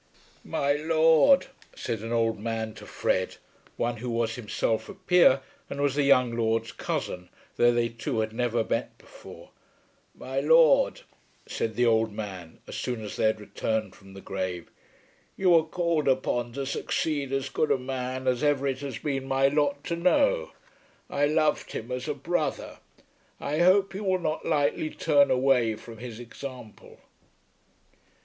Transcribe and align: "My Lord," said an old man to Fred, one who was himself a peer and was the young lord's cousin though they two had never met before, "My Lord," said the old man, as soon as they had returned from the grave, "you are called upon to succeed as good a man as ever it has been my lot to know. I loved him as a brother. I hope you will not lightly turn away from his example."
"My 0.43 0.73
Lord," 0.73 1.45
said 1.75 1.99
an 1.99 2.11
old 2.11 2.39
man 2.39 2.73
to 2.73 2.87
Fred, 2.87 3.35
one 3.77 3.97
who 3.97 4.09
was 4.09 4.33
himself 4.33 4.89
a 4.89 4.95
peer 4.95 5.41
and 5.69 5.79
was 5.79 5.93
the 5.93 6.01
young 6.01 6.35
lord's 6.35 6.71
cousin 6.71 7.29
though 7.55 7.71
they 7.71 7.89
two 7.89 8.21
had 8.21 8.33
never 8.33 8.63
met 8.63 8.97
before, 8.97 9.51
"My 10.15 10.39
Lord," 10.39 11.01
said 11.45 11.75
the 11.75 11.85
old 11.85 12.11
man, 12.11 12.61
as 12.67 12.77
soon 12.77 13.03
as 13.05 13.15
they 13.15 13.25
had 13.25 13.39
returned 13.39 13.93
from 13.95 14.15
the 14.15 14.21
grave, 14.21 14.71
"you 15.37 15.53
are 15.55 15.63
called 15.67 16.07
upon 16.07 16.53
to 16.53 16.65
succeed 16.65 17.31
as 17.31 17.49
good 17.49 17.69
a 17.69 17.77
man 17.77 18.27
as 18.27 18.41
ever 18.41 18.65
it 18.65 18.79
has 18.79 18.97
been 18.97 19.27
my 19.27 19.49
lot 19.49 19.83
to 19.83 19.95
know. 19.95 20.49
I 21.11 21.27
loved 21.27 21.73
him 21.73 21.91
as 21.91 22.07
a 22.07 22.15
brother. 22.15 22.79
I 23.39 23.59
hope 23.59 23.93
you 23.93 24.03
will 24.03 24.17
not 24.17 24.47
lightly 24.47 24.89
turn 24.89 25.29
away 25.29 25.75
from 25.75 25.99
his 25.99 26.19
example." 26.19 27.01